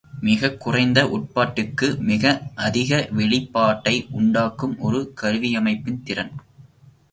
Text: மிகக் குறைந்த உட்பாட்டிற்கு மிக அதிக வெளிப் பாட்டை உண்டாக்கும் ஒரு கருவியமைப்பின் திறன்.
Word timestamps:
மிகக் 0.21 0.59
குறைந்த 0.59 1.05
உட்பாட்டிற்கு 1.05 1.97
மிக 1.97 2.41
அதிக 2.55 3.07
வெளிப் 3.11 3.53
பாட்டை 3.53 4.07
உண்டாக்கும் 4.09 4.79
ஒரு 4.79 5.13
கருவியமைப்பின் 5.21 6.03
திறன். 6.03 6.31